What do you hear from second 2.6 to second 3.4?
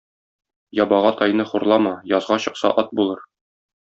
ат булыр.